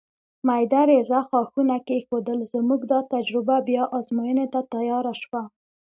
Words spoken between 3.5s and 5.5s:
بیا ازموینې ته تیاره شوه.